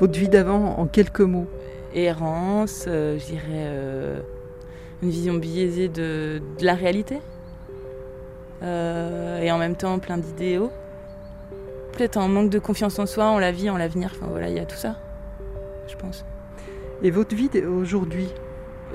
[0.00, 1.46] votre vie d'avant en quelques mots
[1.94, 3.72] Errance, je dirais
[5.02, 7.18] une vision biaisée de, de la réalité.
[8.62, 10.70] et en même temps plein d'idéaux.
[11.92, 14.12] Peut-être un manque de confiance en soi, en la vie, en l'avenir.
[14.14, 14.96] Enfin voilà, il y a tout ça,
[15.88, 16.24] je pense.
[17.02, 18.28] Et votre vie aujourd'hui?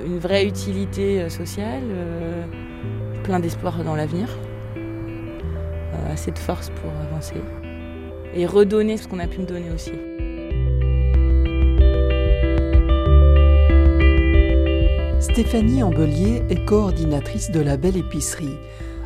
[0.04, 1.84] Une vraie utilité sociale,
[3.24, 4.28] plein d'espoir dans l'avenir,
[6.12, 7.35] assez de force pour avancer
[8.34, 9.91] et redonner ce qu'on a pu me donner aussi.
[15.34, 18.55] Stéphanie Ambelier est coordinatrice de la Belle Épicerie,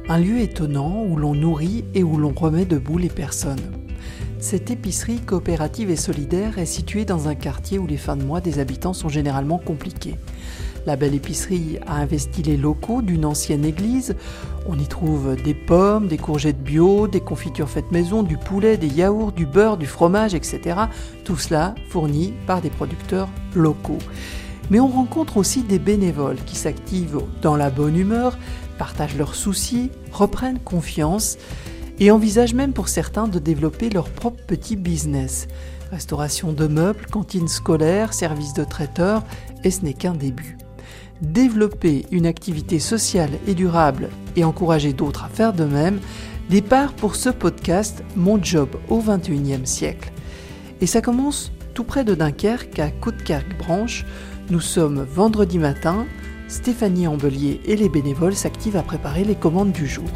[0.09, 3.71] un lieu étonnant où l'on nourrit et où l'on remet debout les personnes.
[4.37, 8.41] Cette épicerie coopérative et solidaire est située dans un quartier où les fins de mois
[8.41, 10.15] des habitants sont généralement compliquées.
[10.85, 14.13] La belle épicerie a investi les locaux d'une ancienne église.
[14.67, 18.87] On y trouve des pommes, des courgettes bio, des confitures faites maison, du poulet, des
[18.87, 20.77] yaourts, du beurre, du fromage, etc.
[21.23, 23.99] Tout cela fourni par des producteurs locaux.
[24.69, 28.37] Mais on rencontre aussi des bénévoles qui s'activent dans la bonne humeur,
[28.77, 31.37] partagent leurs soucis, reprennent confiance
[31.99, 35.47] et envisagent même pour certains de développer leur propre petit business.
[35.91, 39.23] Restauration de meubles, cantine scolaire, service de traiteur,
[39.63, 40.57] et ce n'est qu'un début
[41.21, 45.99] développer une activité sociale et durable et encourager d'autres à faire de même,
[46.49, 50.11] départ pour ce podcast Mon job au XXIe siècle.
[50.81, 54.05] Et ça commence tout près de Dunkerque, à Côte-Kerque-Branche.
[54.49, 56.05] Nous sommes vendredi matin.
[56.47, 60.07] Stéphanie Ambelier et les bénévoles s'activent à préparer les commandes du jour.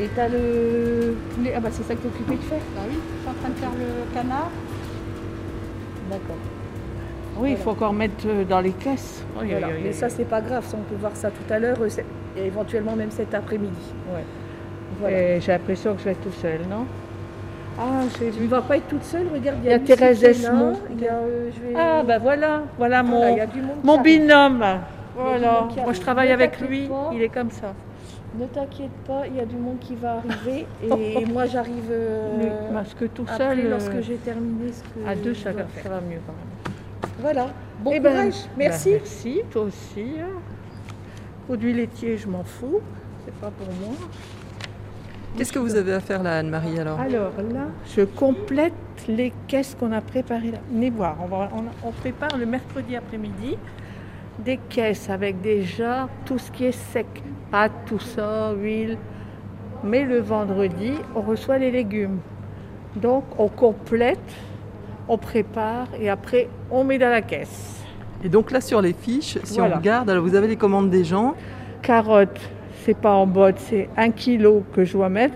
[0.00, 1.16] Et t'as le
[1.54, 3.50] Ah bah c'est ça que t'es occupé de faire Bah oui, je suis en train
[3.50, 4.50] de faire le canard.
[6.10, 6.36] D'accord.
[7.36, 9.22] Oui, il faut encore mettre euh, dans les caisses.
[9.82, 10.64] Mais ça, c'est pas grave.
[10.66, 11.88] Ça, on peut voir ça tout à l'heure euh,
[12.38, 13.92] et éventuellement même cet après-midi.
[15.04, 15.40] Ouais.
[15.40, 16.86] J'ai l'impression que je vais être tout seul, non?
[17.80, 20.72] Ah, je ne vas pas être toute seule, regarde, il y a, Thérèse Esmond.
[21.02, 23.36] Euh, ah, ben voilà, voilà mon,
[23.84, 24.64] mon binôme.
[25.16, 27.74] Voilà, moi je travaille avec lui, il est comme ça.
[28.38, 32.70] Ne t'inquiète pas, il y a du monde qui va arriver et moi j'arrive euh,
[32.72, 35.88] parce que tout seul, lorsque euh, j'ai terminé ce que à deux ça va, ça
[35.88, 36.74] va mieux quand même.
[37.20, 37.48] Voilà,
[37.82, 38.90] bon eh ben, courage, merci.
[38.90, 40.06] Ben, merci, toi aussi.
[41.46, 42.80] Produit laitier, je m'en fous,
[43.24, 43.96] c'est pas pour moi.
[45.36, 47.66] Qu'est-ce que vous avez à faire là, Anne-Marie alors Alors là,
[47.96, 48.72] je complète
[49.06, 50.58] les caisses qu'on a préparées là.
[50.70, 53.56] Venez voir, on, on prépare le mercredi après-midi
[54.44, 57.06] des caisses avec déjà tout ce qui est sec,
[57.50, 58.96] pâte, tout ça, huile.
[59.84, 62.18] Mais le vendredi, on reçoit les légumes.
[62.96, 64.18] Donc on complète,
[65.08, 67.80] on prépare et après on met dans la caisse.
[68.24, 71.04] Et donc là sur les fiches, si on regarde, alors vous avez les commandes des
[71.04, 71.34] gens.
[71.82, 72.40] Carottes,
[72.88, 75.34] c'est pas en botte, c'est un kilo que je dois mettre.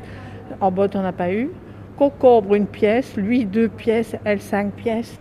[0.63, 1.51] En botte, on n'a pas eu.
[1.99, 3.15] Concombre, une pièce.
[3.15, 4.17] Lui, deux pièces.
[4.25, 5.19] Elle, cinq pièces.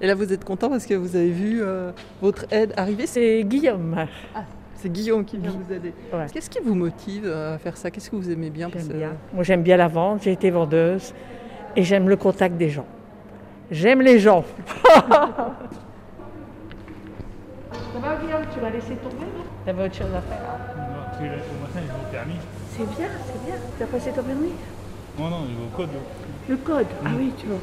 [0.00, 1.90] Et là, vous êtes content parce que vous avez vu euh,
[2.22, 3.08] votre aide arriver?
[3.08, 4.06] C'est Guillaume.
[4.36, 4.44] Ah,
[4.76, 5.92] c'est Guillaume qui vient vous aider.
[6.32, 7.90] Qu'est-ce qui vous motive euh, à faire ça?
[7.90, 8.70] Qu'est-ce que vous aimez bien,
[9.34, 10.22] Moi, j'aime bien la vente.
[10.22, 11.12] J'ai été vendeuse
[11.74, 12.86] et j'aime le contact des gens.
[13.72, 14.44] J'aime les gens.
[14.94, 15.56] ça
[18.00, 18.42] va, Guillaume?
[18.54, 19.42] Tu vas laisser tomber, non?
[19.66, 20.77] T'avais autre chose à faire
[21.20, 22.34] Matin, j'ai au permis.
[22.70, 23.54] C'est bien, c'est bien.
[23.76, 24.52] Tu as passé ton permis?
[25.18, 25.88] Non, non, j'ai au code.
[26.48, 26.86] Le code?
[27.04, 27.16] Ah mm.
[27.16, 27.56] oui, tu vas,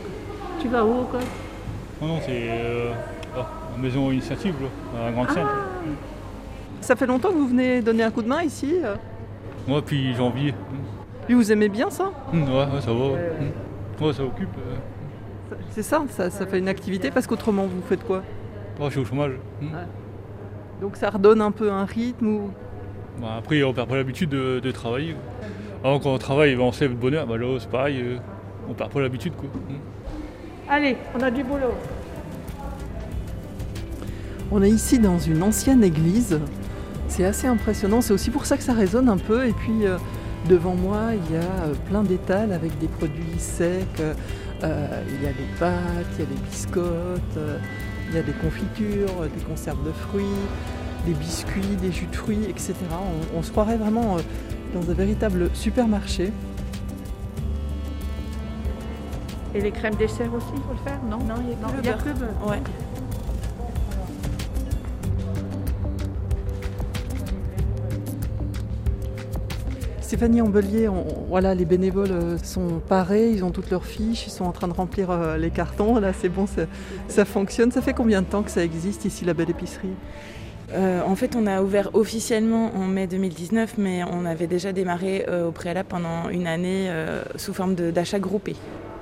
[0.60, 1.22] tu vas où au code?
[2.02, 2.92] Non, non, c'est euh,
[3.36, 4.56] la maison initiative,
[4.98, 5.48] à la Grande Sainte.
[5.48, 5.88] Ah.
[6.82, 8.96] Ça fait longtemps que vous venez donner un coup de main ici euh?
[9.68, 10.54] Moi, depuis janvier.
[11.30, 12.12] Et vous aimez bien ça?
[12.34, 13.06] Mmh, ouais, ça va.
[13.06, 14.04] Mmh.
[14.04, 14.50] Ouais, ça occupe.
[14.58, 15.56] Euh.
[15.72, 18.22] C'est ça, ça, fait une activité parce qu'autrement, vous faites quoi?
[18.78, 19.34] Moi, je suis au chômage.
[19.62, 19.68] Mmh.
[20.82, 22.52] Donc ça redonne un peu un rythme ou...
[23.22, 25.16] Bah, après, on perd pas l'habitude de, travailler.
[25.84, 27.28] Avant, quand on travaille, on sait le bonheur.
[27.28, 28.04] Bah, là, c'est pareil,
[28.70, 29.34] on perd pas l'habitude.
[29.36, 29.50] quoi.
[30.68, 31.76] Allez, on a du boulot.
[34.52, 36.40] On est ici dans une ancienne église.
[37.08, 38.02] C'est assez impressionnant.
[38.02, 39.48] C'est aussi pour ça que ça résonne un peu.
[39.48, 39.98] Et puis euh,
[40.50, 43.86] devant moi, il y a euh, plein d'étals avec des produits secs.
[44.00, 44.14] Euh,
[45.08, 47.40] il y a des pâtes, il y a des biscottes,
[48.10, 50.24] il y a des confitures, des conserves de fruits,
[51.06, 52.74] des biscuits, des jus de fruits, etc.
[53.36, 54.18] on se croirait vraiment
[54.74, 56.32] dans un véritable supermarché.
[59.56, 62.10] Et les crèmes dessert aussi, il faut le faire Non, non, il y a que
[62.10, 62.48] le beurre.
[62.48, 62.62] Ouais.
[70.02, 70.90] Stéphanie Ambelier,
[71.30, 74.68] voilà, les bénévoles euh, sont parés, ils ont toutes leurs fiches, ils sont en train
[74.68, 76.00] de remplir euh, les cartons.
[76.00, 76.46] Là, c'est bon,
[77.08, 77.72] ça, fonctionne.
[77.72, 79.96] Ça fait combien de temps que ça existe ici, la belle épicerie?
[80.74, 85.26] Euh, en fait, on a ouvert officiellement en mai 2019, mais on avait déjà démarré
[85.28, 88.56] euh, au préalable pendant une année euh, sous forme d'achat groupé.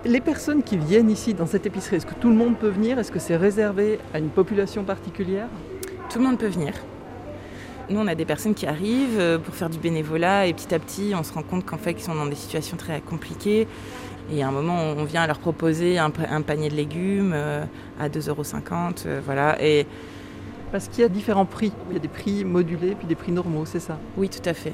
[0.06, 3.00] Les personnes qui viennent ici dans cette épicerie, est-ce que tout le monde peut venir?
[3.00, 5.48] Est-ce que c'est réservé à une population particulière?
[6.10, 6.74] Tout le monde peut venir.
[7.90, 11.14] Nous, on a des personnes qui arrivent pour faire du bénévolat et petit à petit,
[11.18, 13.68] on se rend compte qu'en fait, ils sont dans des situations très compliquées.
[14.34, 17.34] Et à un moment, on vient leur proposer un, pa- un panier de légumes
[18.00, 19.22] à 2,50 euros.
[19.26, 19.62] voilà.
[19.64, 19.86] Et
[20.74, 21.72] Parce qu'il y a différents prix.
[21.90, 23.98] Il y a des prix modulés puis des prix normaux, c'est ça?
[24.18, 24.74] Oui, tout à fait.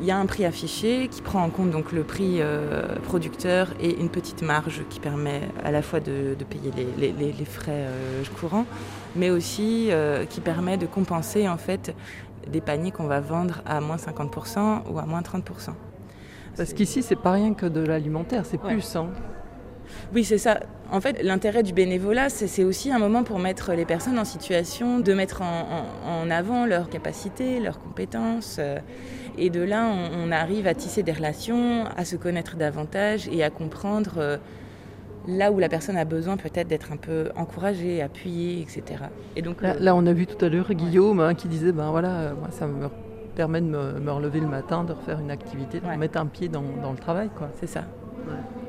[0.00, 3.68] Il y a un prix affiché qui prend en compte donc le prix euh, producteur
[3.80, 7.32] et une petite marge qui permet à la fois de, de payer les, les- les-
[7.32, 8.64] les frais euh, courants,
[9.16, 11.96] mais aussi euh, qui permet de compenser en fait
[12.46, 15.42] des paniers qu'on va vendre à moins 50% ou à moins 30%.
[16.56, 18.74] Parce qu'ici, c'est pas rien que de l'alimentaire, c'est Ouais.
[18.74, 18.94] plus.
[18.96, 19.08] hein.
[20.14, 20.60] Oui, c'est ça.
[20.90, 24.98] En fait, l'intérêt du bénévolat, c'est aussi un moment pour mettre les personnes en situation
[25.00, 25.66] de mettre en,
[26.06, 28.56] en- en avant leurs capacités, leurs compétences.
[28.58, 28.78] euh,
[29.36, 33.44] Et de là, on, on arrive à tisser des relations, à se connaître davantage et
[33.44, 34.36] à comprendre euh,
[35.26, 39.04] là où la personne a besoin peut-être d'être un peu encouragée, appuyée, etc.
[39.36, 41.72] Et donc, Là, euh, là, on a vu tout à l'heure Guillaume hein, qui disait
[41.72, 42.88] ben voilà, euh, moi, ça me
[43.36, 45.96] permet de me, me relever le matin, de refaire une activité, de Ouais.
[45.98, 47.28] mettre un pied dans, dans le travail.
[47.36, 47.50] Quoi.
[47.60, 47.84] c'est ça.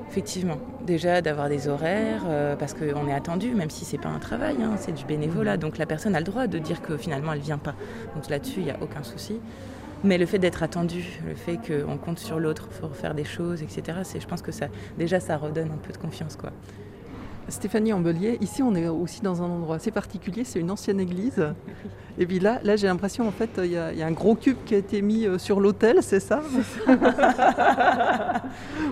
[0.09, 0.57] Effectivement.
[0.81, 4.55] Déjà d'avoir des horaires, euh, parce qu'on est attendu, même si c'est pas un travail,
[4.63, 5.57] hein, c'est du bénévolat.
[5.57, 7.75] Donc la personne a le droit de dire que finalement elle vient pas.
[8.15, 9.39] Donc là-dessus, il n'y a aucun souci.
[10.03, 13.61] Mais le fait d'être attendu, le fait qu'on compte sur l'autre pour faire des choses,
[13.61, 14.67] etc., c'est, je pense que ça,
[14.97, 16.35] déjà, ça redonne un peu de confiance.
[16.35, 16.51] Quoi.
[17.49, 21.43] Stéphanie Ambelier, ici on est aussi dans un endroit assez particulier, c'est une ancienne église.
[22.17, 24.11] Et puis là, là j'ai l'impression en fait il y, a- il y a un
[24.11, 26.41] gros cube qui a été mis euh, sur l'autel, c'est ça,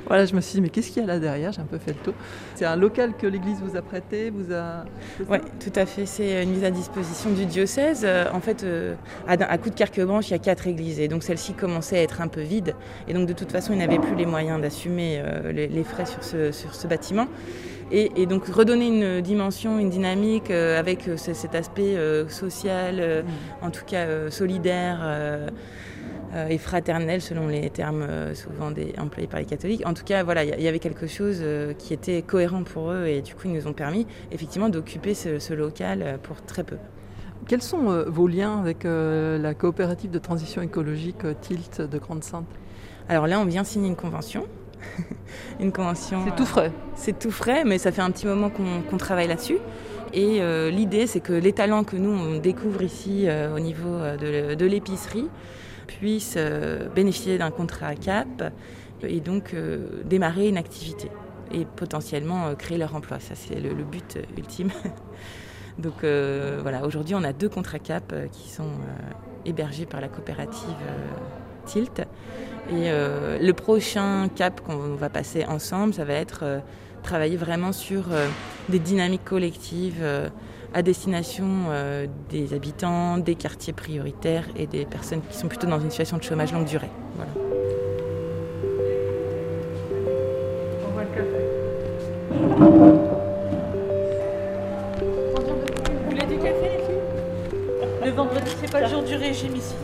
[0.08, 1.52] Voilà, je me suis dit mais qu'est-ce qu'il y a là derrière?
[1.52, 2.14] J'ai un peu fait le tour.
[2.56, 4.86] C'est un local que l'église vous a prêté, vous a.
[5.30, 6.06] Oui, tout à fait.
[6.06, 8.04] C'est une mise à disposition du diocèse.
[8.06, 8.96] Euh, En fait, euh,
[9.28, 11.00] à, coup de Carquebranche, il y a quatre églises.
[11.00, 12.76] Et donc celle-ci commençait à être un peu vide.
[13.08, 15.22] Et donc de toute façon, ils n'avaient plus les moyens d'assumer
[15.52, 17.28] les, les frais sur ce, sur ce bâtiment.
[17.92, 22.28] Et, et donc redonner une dimension, une dynamique euh, avec euh, ce- cet aspect euh,
[22.28, 23.22] social, euh,
[23.62, 25.00] en tout cas solidaire.
[26.50, 28.06] et fraternel selon les termes
[28.36, 29.84] souvent des, employés par les catholiques.
[29.86, 31.42] En tout cas, voilà, il y, avait quelque chose
[31.80, 35.40] qui était cohérent pour eux et du coup, ils nous ont permis effectivement d'occuper ce,
[35.40, 36.76] ce local pour très peu.
[37.48, 42.46] Quels sont vos liens avec la coopérative de transition écologique Tilt de Grande-Sainte
[43.08, 44.46] Alors là, on vient signer une convention.
[45.60, 46.22] une convention.
[46.26, 46.72] C'est euh, tout frais.
[46.96, 49.58] C'est tout frais, mais ça fait un petit moment qu'on travaille là-dessus.
[50.14, 54.00] Et euh, l'idée, c'est que les talents que nous, on découvre ici euh, au niveau
[54.20, 55.30] de, de l'épicerie
[55.88, 58.52] puissent euh, bénéficier d'un contrat CAP
[59.04, 59.56] et donc
[60.06, 61.12] démarrer une activité
[61.52, 63.20] et potentiellement créer leur emploi.
[63.20, 64.72] Ça, c'est le, le but ultime.
[65.78, 68.72] donc voilà, aujourd'hui, on a deux contrats CAP qui sont
[69.46, 70.76] hébergés par la coopérative
[71.68, 72.02] Tilt.
[72.70, 76.60] Et euh, le prochain cap qu'on va passer ensemble, ça va être euh,
[77.02, 78.28] travailler vraiment sur euh,
[78.68, 80.28] des dynamiques collectives euh,
[80.74, 85.80] à destination euh, des habitants, des quartiers prioritaires et des personnes qui sont plutôt dans
[85.80, 86.90] une situation de chômage longue durée.
[87.16, 87.32] Voilà.
[95.86, 99.76] Vous voulez du café, les filles Le vendredi, c'est pas le jour du régime ici.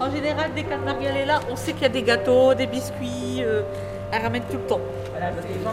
[0.00, 3.42] En général, dès qu'Anne-Marie est là, on sait qu'il y a des gâteaux, des biscuits.
[3.42, 3.62] euh,
[4.12, 4.80] elle ramène tout le temps.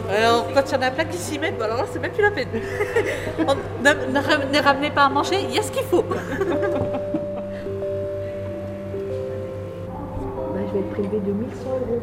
[0.10, 2.12] Alors, quand il y en a plein qui s'y mettent, bah alors là, c'est même
[2.12, 2.48] plus la peine.
[3.48, 6.02] On- ne, ne ram- ne ramenez pas à manger, il y a ce qu'il faut.
[6.04, 6.16] Bah,
[10.68, 12.02] je vais être prélevé de 1100 euros.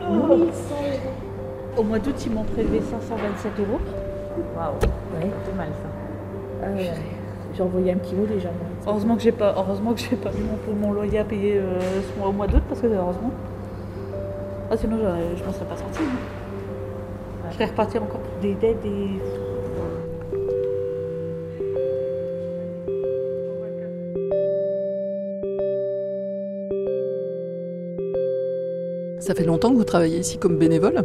[0.00, 1.14] 1100 euros.
[1.76, 3.80] Au mois d'août, ils m'ont prélevé 527 euros.
[4.56, 4.74] Waouh.
[4.74, 6.68] Ouais, c'est mal ça.
[7.58, 8.50] J'ai envoyé un petit mot déjà.
[8.50, 8.68] moi.
[8.86, 11.80] Heureusement que j'ai pas, heureusement que j'ai pas mis mon, mon loyer à payer euh,
[11.80, 13.32] ce mois- au mois d'août parce que heureusement.
[14.70, 15.98] Ah, sinon, je m'en serais pas sortie.
[16.04, 17.44] hein.
[17.50, 19.08] Je serais repartie encore pour des dettes et.
[29.20, 31.02] Ça fait longtemps que vous travaillez ici comme bénévole?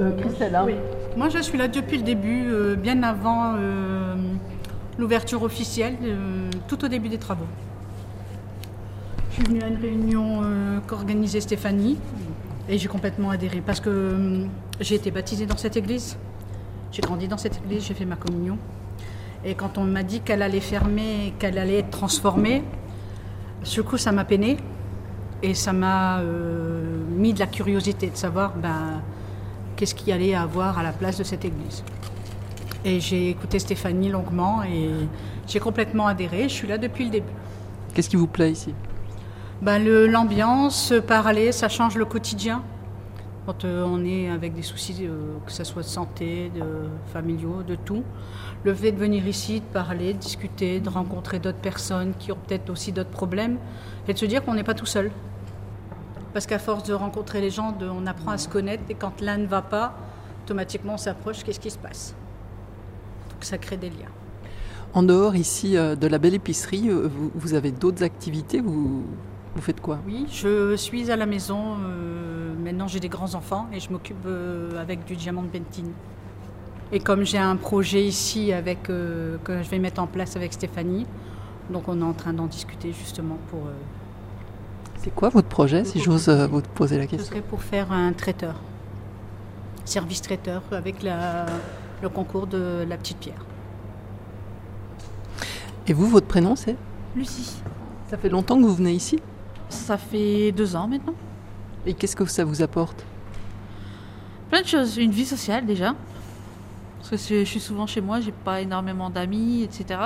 [0.00, 0.74] Euh, Christelle, hein Oui.
[1.16, 4.01] Moi, je suis là depuis le début, euh, bien avant euh,
[5.02, 7.48] l'ouverture officielle, euh, tout au début des travaux.
[9.30, 11.98] Je suis venue à une réunion euh, qu'organisait Stéphanie
[12.68, 14.44] et j'ai complètement adhéré parce que euh,
[14.78, 16.16] j'ai été baptisée dans cette église,
[16.92, 18.58] j'ai grandi dans cette église, j'ai fait ma communion.
[19.44, 22.62] Et quand on m'a dit qu'elle allait fermer, qu'elle allait être transformée,
[23.64, 24.56] ce coup, ça m'a peiné
[25.42, 26.22] et ça m'a
[27.10, 29.02] mis de la curiosité de savoir ben,
[29.74, 31.82] qu'est-ce qu'il y allait avoir à la place de cette église.
[32.84, 34.90] Et j'ai écouté Stéphanie longuement et
[35.46, 36.44] j'ai complètement adhéré.
[36.44, 37.32] Je suis là depuis le début.
[37.94, 38.74] Qu'est-ce qui vous plaît ici?
[39.60, 39.78] Ben,
[40.10, 42.62] L'ambiance, parler, ça change le quotidien.
[43.46, 46.62] Quand euh, on est avec des soucis, euh, que ce soit de santé, de
[47.12, 48.02] familiaux, de tout,
[48.64, 52.38] le fait de venir ici, de parler, de discuter, de rencontrer d'autres personnes qui ont
[52.46, 53.58] peut-être aussi d'autres problèmes,
[54.06, 55.10] et de se dire qu'on n'est pas tout seul.
[56.32, 59.38] Parce qu'à force de rencontrer les gens, on apprend à se connaître, et quand l'un
[59.38, 59.96] ne va pas,
[60.44, 62.14] automatiquement on s'approche, qu'est-ce qui se passe?
[63.42, 64.12] Donc ça crée des liens.
[64.94, 66.88] En dehors ici euh, de la belle épicerie,
[67.34, 69.02] vous, avez d'autres activités vous,
[69.56, 69.98] vous faites quoi?
[70.06, 71.74] Oui, je suis à la maison.
[71.82, 75.90] Euh, maintenant, j'ai des grands-enfants et je m'occupe euh, avec du diamant de bentine.
[76.92, 80.52] Et comme j'ai un projet ici avec, euh, que je vais mettre en place avec
[80.52, 81.06] Stéphanie,
[81.68, 83.62] donc on est en train d'en discuter justement pour.
[84.98, 87.24] C'est quoi votre projet, si j'ose vous poser la question?
[87.24, 88.54] Ce serait pour faire un traiteur,
[89.84, 91.46] service traiteur, avec la,
[92.02, 93.44] le concours de la petite pierre.
[95.86, 96.76] Et vous, votre prénom, c'est
[97.16, 97.60] Lucie.
[98.08, 99.18] Ça fait longtemps que vous venez ici
[99.72, 101.14] ça fait deux ans maintenant.
[101.86, 103.04] Et qu'est-ce que ça vous apporte
[104.50, 104.96] Plein de choses.
[104.98, 105.94] Une vie sociale déjà.
[106.98, 110.00] Parce que je suis souvent chez moi, j'ai pas énormément d'amis, etc.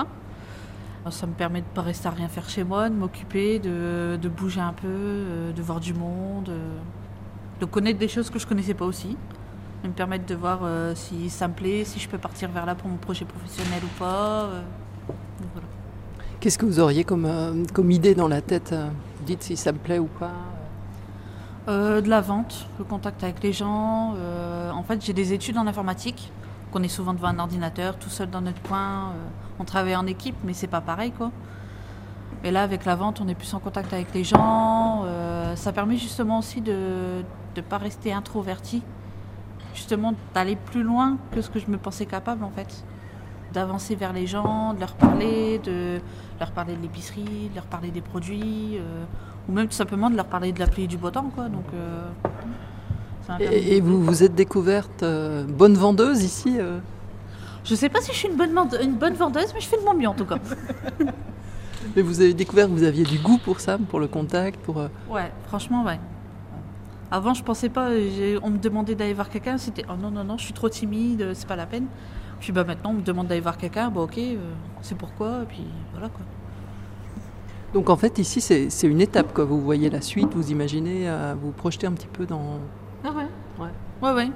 [1.11, 4.29] Ça me permet de ne pas rester à rien faire chez moi, de m'occuper, de,
[4.29, 6.79] bouger un peu, euh, de voir du monde, euh,
[7.61, 9.17] de connaître des choses que je connaissais pas aussi.
[9.87, 12.75] Me permettre de voir euh, si ça me plaît, si je peux partir vers là
[12.75, 14.49] pour mon projet professionnel ou pas.
[16.40, 18.75] Qu'est-ce que vous auriez comme, comme idée dans la tête
[19.26, 20.33] dites si ça me plaît ou pas
[21.69, 24.14] euh, De la vente, le contact avec les gens.
[24.16, 26.33] Euh, en fait, j'ai des études en informatique.
[26.73, 29.09] On est souvent devant un ordinateur, tout seul dans notre coin.
[29.09, 29.12] Euh,
[29.59, 31.31] on travaille en équipe, mais c'est pas pareil, quoi.
[32.45, 35.07] Et là, avec la vente, on est plus en contact avec les gens.
[35.55, 37.23] ça permet justement aussi de
[37.57, 38.83] ne pas rester introverti.
[39.76, 42.83] Justement, d'aller plus loin que ce que je me pensais capable, en fait
[43.52, 46.00] d'avancer vers les gens, de leur parler, de
[46.40, 49.04] leur parler de l'épicerie, de leur parler des produits, euh,
[49.49, 51.30] ou même tout simplement de leur parler de la pluie du beau temps.
[51.35, 51.49] Quoi.
[51.49, 52.09] Donc, euh,
[53.40, 56.59] et, vous vous êtes découverte euh, bonne vendeuse ici
[57.64, 59.78] Je ne sais pas si je suis une bonne, une bonne vendeuse, mais je fais
[59.78, 60.38] de mon mieux en tout cas.
[61.97, 64.76] mais vous avez découvert que vous aviez du goût pour ça, pour le contact pour,
[65.11, 65.99] Ouais, franchement, ouais.
[67.11, 67.91] Avant, je pensais pas,
[68.43, 71.33] on me demandait d'aller voir quelqu'un, c'était oh non, non, non, je suis trop timide,
[71.35, 71.87] c'est pas la peine.
[72.41, 74.37] Puis bah, maintenant, on me demande d'aller voir quelqu'un, bah, ok, euh,
[74.83, 76.25] c'est pourquoi, et puis voilà quoi.
[77.75, 79.45] Donc en fait, ici, c'est une étape, quoi.
[79.45, 82.59] Vous voyez la suite, vous imaginez, euh, vous projetez un petit peu dans.
[83.05, 83.27] Ah ouais
[83.59, 83.71] Ouais.
[84.03, 84.31] Ouais, ouais.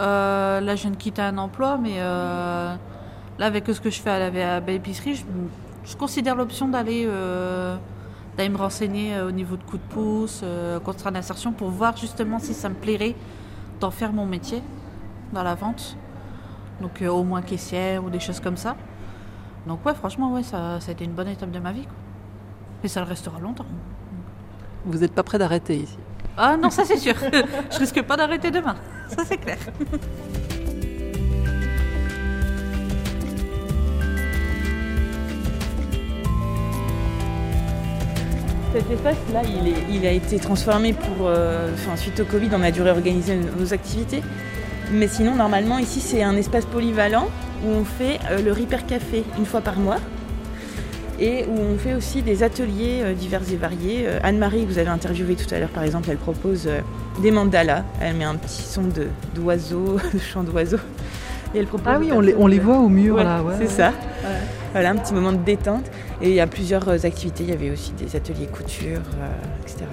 [0.00, 2.78] Euh, là, je viens de quitter un emploi, mais là,
[3.38, 5.22] avec ce que je fais à la, belle épicerie,
[5.84, 7.08] je, considère l'option d'aller
[8.36, 10.42] d'aller me renseigner au niveau de coup de pouce,
[10.84, 13.14] contrat d'insertion, pour voir justement si ça me plairait
[13.80, 14.62] d'en faire mon métier
[15.32, 15.96] dans la vente
[16.80, 18.76] donc euh, au moins caissière ou des choses comme ça.
[19.66, 21.84] Donc ouais, franchement, ouais, ça, ça a été une bonne étape de ma vie.
[21.84, 21.94] Quoi.
[22.82, 23.66] Et ça le restera longtemps.
[24.84, 25.98] Vous n'êtes pas prêt d'arrêter ici?
[26.36, 27.14] Ah non, ça c'est sûr.
[27.70, 28.76] Je risque pas d'arrêter demain.
[29.08, 29.58] Ça c'est clair.
[38.74, 41.28] Cet espace-là, il, il, a été transformé pour.
[41.28, 44.20] Euh, suite au Covid, on a dû réorganiser nos activités.
[44.90, 47.28] Mais sinon, normalement, ici, c'est un espace polyvalent
[47.64, 49.98] où on fait euh, le Repair Café une fois par mois
[51.20, 54.06] et où on fait aussi des ateliers euh, divers et variés.
[54.08, 56.68] Euh, Anne-Marie, que vous avez interviewé tout à l'heure, par exemple, elle propose
[57.22, 57.84] des mandalas.
[58.00, 58.82] Elle met un petit son
[59.36, 60.80] d'oiseaux, de, chant d'oiseaux.
[61.54, 63.40] Et elle propose ah oui, on les, on les, voit au mur là.
[63.40, 63.92] Ouais, c'est ça.
[64.72, 65.84] Voilà, un petit moment de détente.
[66.20, 67.44] Et il y a plusieurs activités.
[67.44, 69.02] Il y avait aussi des ateliers couture,
[69.62, 69.86] etc.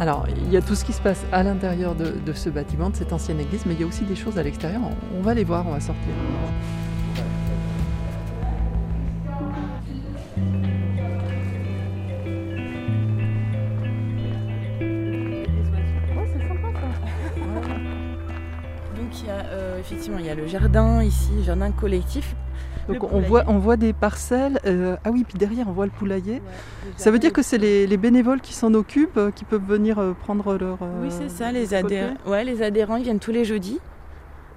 [0.00, 2.94] Alors, il y a tout ce qui se passe à l'intérieur de, ce bâtiment, de
[2.94, 4.80] cette ancienne église, mais il y a aussi des choses à l'extérieur.
[5.16, 6.04] On, va les voir, on va sortir.
[18.96, 22.36] Donc, il y a, euh, effectivement, il y a le jardin ici, jardin collectif.
[22.88, 24.58] Donc on voit, on voit des parcelles.
[24.64, 26.42] Euh, ah oui, puis derrière on voit le poulailler.
[26.96, 30.14] ça veut dire que c'est les, bénévoles qui s'en occupent, euh, qui peuvent venir euh,
[30.14, 30.78] prendre leur.
[31.02, 31.52] oui, c'est ça.
[31.52, 33.80] Les, adhérents, ouais, les adhérents ils viennent tous les jeudis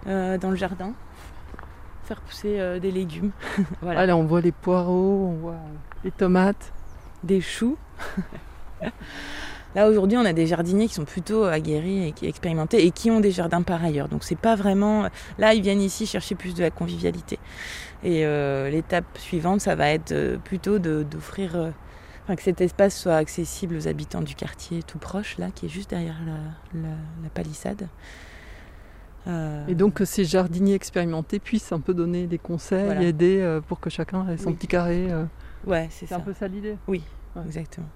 [0.06, 0.94] dans le jardin
[2.04, 3.32] faire pousser des légumes.
[3.82, 4.06] voilà.
[4.06, 5.56] Là on voit les poireaux, on voit
[6.04, 6.74] les tomates,
[7.24, 7.78] des choux.
[9.74, 13.10] Là aujourd'hui, on a des jardiniers qui sont plutôt aguerris et qui expérimentés et qui
[13.10, 14.10] ont des jardins par ailleurs.
[14.10, 15.08] Donc c'est pas vraiment.
[15.38, 17.40] Là, ils viennent ici chercher plus de la convivialité.
[18.04, 21.70] Et euh, l'étape suivante, ça va être euh, plutôt d'offrir, euh,
[22.24, 25.70] enfin, que cet espace soit accessible aux habitants du quartier tout proche, là, qui est
[25.70, 26.18] juste derrière
[26.74, 27.88] la, palissade.
[29.28, 33.04] Euh, Et donc que ces jardiniers expérimentés puissent un peu donner des conseils, Voilà.
[33.04, 34.56] aider pour que chacun ait son Oui.
[34.56, 35.10] petit carré.
[35.68, 36.16] ouais, c'est C'est ça.
[36.16, 36.78] un peu ça l'idée.
[36.88, 37.04] Oui,
[37.36, 37.44] Ouais.
[37.46, 37.88] exactement.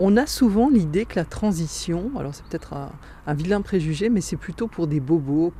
[0.00, 2.90] On a souvent l'idée que la transition, alors c'est peut-être un,
[3.26, 5.52] un vilain préjugé, mais c'est plutôt pour des bobos.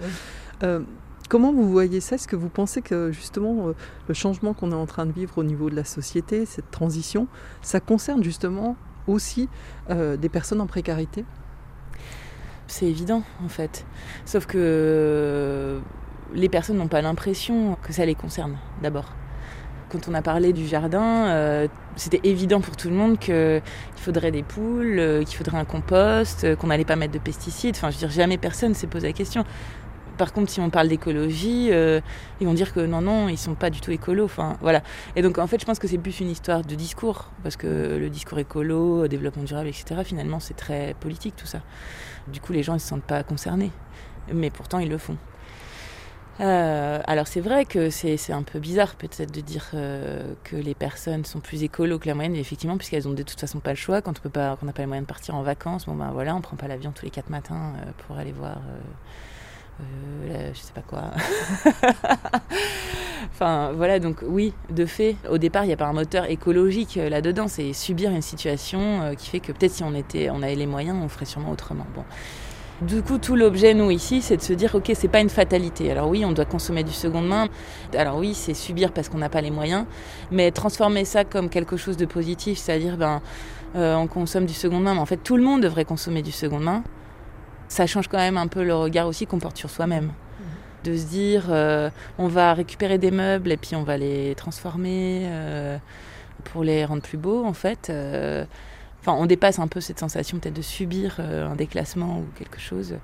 [1.32, 2.16] Comment vous voyez ça?
[2.16, 3.72] Est-ce que vous pensez que justement euh,
[4.06, 7.26] le changement qu'on est en train de vivre au niveau de la société, cette transition,
[7.62, 9.48] ça concerne justement aussi
[9.88, 11.24] euh, des personnes en précarité?
[12.66, 13.86] C'est évident en fait.
[14.26, 15.80] Sauf que euh,
[16.34, 19.14] les personnes n'ont pas l'impression que ça les concerne d'abord.
[19.88, 23.62] Quand on a parlé du jardin, c'était évident pour tout le monde qu'il
[23.96, 27.76] faudrait des poules, qu'il faudrait un compost, qu'on n'allait pas mettre de pesticides.
[27.76, 29.44] Enfin, je veux dire, jamais personne s'est posé la question.
[30.22, 32.00] Par contre, si on parle d'écologie, euh,
[32.40, 34.30] ils vont dire que non, non, ils sont pas du tout écolos.
[34.60, 34.84] Voilà.
[35.16, 37.66] Et donc, en fait, je pense que c'est plus une histoire de discours, parce que
[37.98, 40.02] le discours écolo, développement durable, etc.
[40.04, 41.58] Finalement, c'est très politique tout ça.
[42.28, 43.72] Du coup, les gens ne se sentent pas concernés,
[44.32, 45.16] mais pourtant ils le font.
[46.38, 50.74] Euh, alors c'est vrai que c'est un peu bizarre peut-être de dire euh, que les
[50.74, 53.76] personnes sont plus écolos que la moyenne, effectivement, puisqu'elles ont de toute façon pas le
[53.76, 54.02] choix.
[54.02, 56.56] Quand on n'a pas les moyens de partir en vacances, bon ben voilà, on prend
[56.56, 57.72] pas l'avion tous les quatre matins
[58.06, 58.58] pour aller voir,
[60.32, 61.04] euh, je sais pas quoi.
[63.32, 66.96] enfin voilà, donc oui, de fait, au départ il n'y a pas un moteur écologique
[66.96, 70.42] euh, là-dedans, c'est subir une situation euh, qui fait que peut-être si on était, on
[70.42, 71.86] avait les moyens, on ferait sûrement autrement.
[71.94, 72.04] Bon.
[72.82, 75.92] Du coup, tout l'objet, nous, ici, c'est de se dire, ok, c'est pas une fatalité.
[75.92, 77.48] Alors oui, on doit consommer du seconde main.
[77.96, 79.84] Alors oui, c'est subir parce qu'on n'a pas les moyens.
[80.32, 83.22] Mais transformer ça comme quelque chose de positif, c'est-à-dire, ben,
[83.76, 86.64] on consomme du seconde main, mais en fait, tout le monde devrait consommer du seconde
[86.64, 86.82] main.
[87.72, 90.12] Ça change quand même un peu le regard aussi qu'on porte sur soi-même.
[90.84, 91.88] De se dire, euh,
[92.18, 95.78] on va récupérer des meubles et puis on va les transformer euh,
[96.44, 97.88] pour les rendre plus beaux, en fait.
[97.88, 98.44] Euh,
[99.00, 102.94] Enfin, on dépasse un peu cette sensation peut-être de subir un déclassement ou quelque chose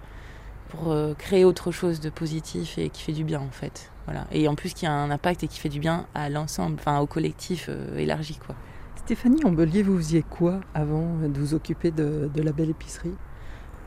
[0.69, 3.91] pour créer autre chose de positif et qui fait du bien en fait.
[4.05, 4.25] Voilà.
[4.31, 7.01] Et en plus qui a un impact et qui fait du bien à l'ensemble, enfin
[7.01, 8.55] au collectif élargi quoi.
[8.95, 13.16] Stéphanie Ambelier, vous faisiez quoi avant de vous occuper de, de la belle épicerie?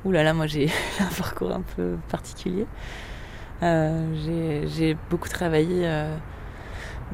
[0.03, 0.67] Ouh là là, moi j'ai
[0.99, 2.65] un parcours un peu particulier.
[3.61, 6.15] Euh, j'ai- beaucoup travaillé euh,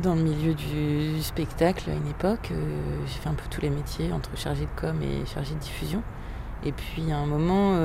[0.02, 2.50] dans le milieu du, spectacle à une époque.
[2.52, 5.60] Euh, j'ai fait un peu tous les métiers, entre chargé de com et chargé de
[5.60, 6.02] diffusion.
[6.66, 7.76] Et puis à un moment,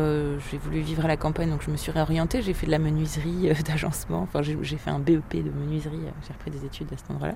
[0.51, 2.41] j'ai voulu vivre à la campagne, donc je me suis réorientée.
[2.41, 4.23] J'ai fait de la menuiserie, d'agencement.
[4.23, 6.01] Enfin, j'ai fait un BEP de menuiserie.
[6.27, 7.35] J'ai repris des études à cet endroit-là.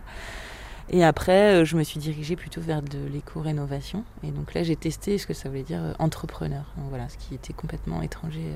[0.88, 4.05] Et après, euh, je me suis dirigée plutôt vers de l'éco-rénovation.
[4.22, 6.64] Et donc là, j'ai testé ce que ça voulait dire euh, entrepreneur.
[6.77, 8.53] Donc voilà, ce qui était complètement étranger.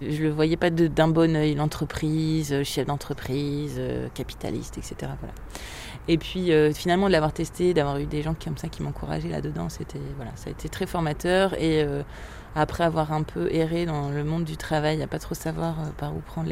[0.00, 5.12] Je le voyais pas d'un bon œil, l'entreprise, euh, chef d'entreprise, euh, capitaliste, etc.
[6.08, 9.28] Et puis euh, finalement, de l'avoir testé, d'avoir eu des gens comme ça qui m'encourageaient
[9.28, 11.54] là-dedans, c'était voilà, ça a été très formateur.
[11.60, 11.86] Et
[12.56, 16.14] après avoir un peu erré dans le monde du travail, à pas trop savoir par
[16.14, 16.50] où prendre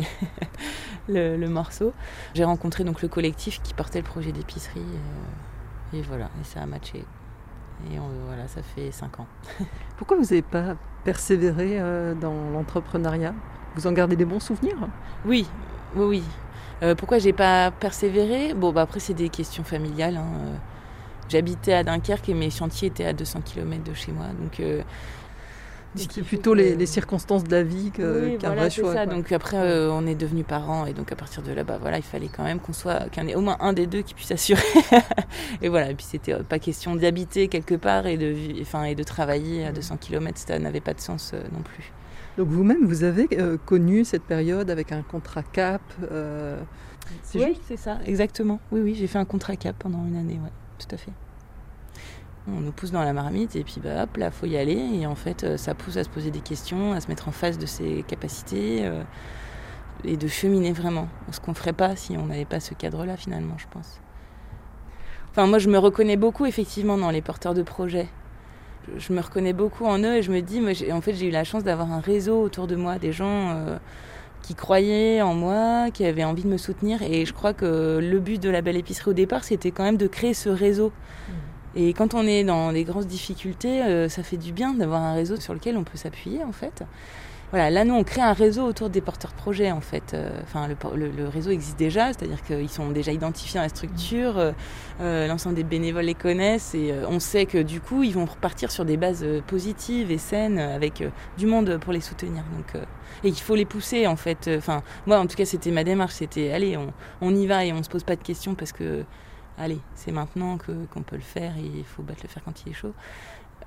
[1.09, 1.92] le, le morceau,
[2.35, 4.81] j'ai rencontré donc le collectif qui portait le projet d'épicerie.
[5.92, 7.05] et voilà, et ça a matché.
[7.90, 9.27] Et on- voilà, ça fait cinq ans.
[9.97, 13.35] Pourquoi vous n'avez pas persévéré euh, dans l'entrepreneuriat?
[13.75, 14.77] Vous en gardez des bons souvenirs?
[15.25, 15.47] Oui,
[15.95, 16.25] oui, oui.
[16.83, 18.55] Euh, pourquoi j'ai pas persévéré?
[18.55, 20.16] Bon, bah après, c'est des questions familiales.
[20.16, 20.27] hein.
[20.40, 20.57] Euh,
[21.29, 24.27] J'habitais à Dunkerque et mes chantiers étaient à 200 km de chez moi.
[24.38, 24.83] Donc, euh,
[25.94, 28.94] C'est plutôt les, les circonstances de la vie que- Oui, qu'un voilà, vrai choix.
[28.94, 29.05] ça.
[29.05, 29.14] quoi.
[29.14, 31.98] Donc après, euh, on est devenus parents et donc à partir de là, bah voilà,
[31.98, 34.00] il fallait quand même qu'on soit, qu'il y en ait au moins un des deux
[34.02, 34.62] qui puisse assurer.
[35.62, 35.90] et voilà.
[35.90, 39.66] Et puis c'était euh, pas question d'habiter quelque part et de, enfin, et de travailler
[39.66, 41.92] à 200 km, ça n'avait pas de sens euh, non plus.
[42.38, 45.83] Donc vous-même, vous avez euh, connu cette période avec un contrat cap.
[47.35, 48.61] Oui, c'est ça, exactement.
[48.70, 51.12] Oui, oui, j'ai fait un contrat cap pendant une année, ouais, tout à fait.
[52.48, 54.76] On nous pousse dans la marmite et puis bah hop, là, faut y aller.
[55.00, 57.33] Et en fait, euh, ça pousse à se poser des questions, à se mettre en
[57.33, 59.02] face de ses capacités euh,
[60.05, 61.09] et de cheminer vraiment.
[61.31, 64.00] Ce qu'on ferait pas si on n'avait pas ce cadre-là, finalement, je pense.
[65.31, 68.09] Enfin, moi, je me reconnais beaucoup, effectivement, dans les porteurs de projets.
[68.98, 70.61] Je- me reconnais beaucoup en eux et je me dis,
[70.92, 73.50] en fait, j'ai eu la chance d'avoir un réseau autour de moi, des gens.
[73.55, 73.78] euh,
[74.42, 77.00] qui croyaient en moi, qui avaient envie de me soutenir.
[77.02, 79.96] Et je crois que le but de la belle épicerie au départ, c'était quand même
[79.96, 80.90] de créer ce réseau.
[81.75, 85.15] Et quand on est dans des grosses difficultés, euh, ça fait du bien d'avoir un
[85.15, 86.85] réseau sur lequel on peut s'appuyer, en fait.
[87.51, 90.15] Voilà, là, nous, on crée un réseau autour des porteurs de projets, en fait.
[90.15, 94.35] Euh, Enfin, le, réseau existe déjà, c'est-à-dire qu'ils sont déjà identifiés dans la structure,
[95.01, 98.71] euh, l'ensemble des bénévoles les connaissent, et on sait que, du coup, ils vont repartir
[98.71, 101.03] sur des bases positives et saines, avec
[101.39, 102.43] du monde pour les soutenir.
[102.57, 102.83] Donc,
[103.25, 104.51] et qu'il faut les pousser, en fait.
[104.57, 107.73] Enfin, moi, en tout cas, c'était ma démarche, c'était, allez, on, on y va et
[107.73, 109.05] on se pose pas de questions, parce que,
[109.59, 112.71] allez, c'est maintenant qu'on peut le faire, et il faut battre le fer quand il
[112.71, 112.95] est chaud.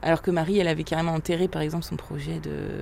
[0.01, 2.81] Alors que Marie, elle avait carrément enterré, par exemple, son projet de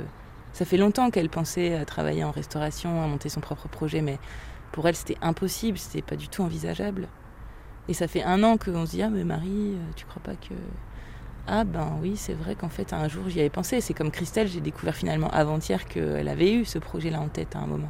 [0.52, 4.20] Ça fait longtemps qu'elle pensait à travailler en restauration, à monter son propre projet, mais
[4.72, 7.08] pour elle, c'était impossible, c'était pas du tout envisageable.
[7.88, 10.36] Et ça fait un an qu'on se dit Ah, mais Marie, euh, tu crois pas
[10.36, 10.54] que.
[11.48, 13.82] Ah, ben oui, c'est vrai qu'en fait, un jour, j'y avais pensé.
[13.82, 17.60] C'est comme Christelle, j'ai découvert finalement avant-hier qu'elle avait eu ce projet-là en tête à
[17.60, 17.90] un moment.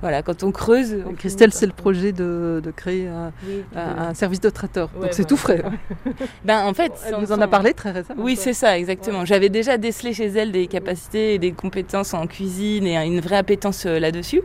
[0.00, 0.96] Voilà, quand on creuse.
[1.16, 4.90] Christelle, c'est le projet de, créer un, service de traiteur.
[5.00, 5.62] Donc c'est tout frais.
[6.44, 8.22] ben, en fait, elle nous en a parlé très récemment.
[8.22, 9.24] Oui, c'est ça, exactement.
[9.24, 13.36] J'avais déjà décelé chez elle des capacités et des compétences en cuisine et une vraie
[13.36, 14.42] appétence euh, là-dessus.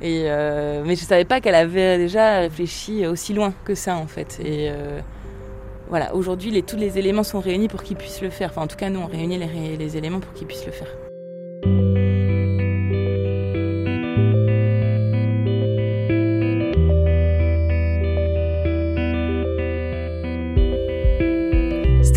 [0.00, 4.06] Et euh, mais je savais pas qu'elle avait déjà réfléchi aussi loin que ça en
[4.06, 4.38] fait.
[4.44, 5.00] Et euh,
[5.88, 8.50] voilà, aujourd'hui, tous les éléments sont réunis pour qu'ils puissent le faire.
[8.50, 11.95] Enfin, en tout cas, nous, on réunit les, les éléments pour qu'ils puissent le faire.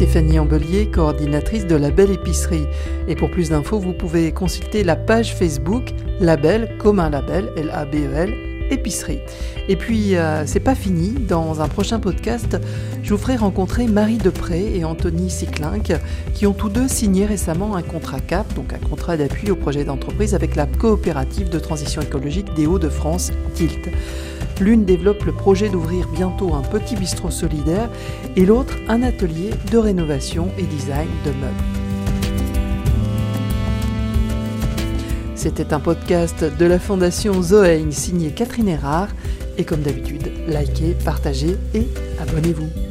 [0.10, 2.66] Stéphanie Ambelier, coordinatrice de la Belle Épicerie.
[3.08, 8.34] Et pour plus d'infos, vous pouvez consulter la page Facebook Label comme un label, L-A-B-E-L,
[8.72, 9.20] épicerie.
[9.68, 11.10] Et puis, euh, c'est pas fini.
[11.10, 12.58] Dans un prochain podcast,
[13.04, 15.94] je vous ferai rencontrer Marie Depré et Anthony Cyclinck,
[16.34, 19.84] qui ont tous deux signé récemment un contrat CAP, donc un contrat d'appui au projet
[19.84, 23.92] d'entreprise avec la coopérative de transition écologique des Hauts-de-France, TILT.
[24.60, 27.90] L'une développe le projet d'ouvrir bientôt un petit bistrot solidaire
[28.36, 31.80] et l'autre un atelier de rénovation et design de meubles.
[35.36, 39.08] C'était un podcast de la Fondation Zoeing signé Catherine Erard.
[39.58, 41.88] Et comme d'habitude, likez, partagez et
[42.20, 42.89] abonnez-vous.